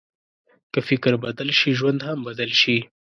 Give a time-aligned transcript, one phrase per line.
[0.73, 2.77] که فکر بدل شي، ژوند هم بدل شي.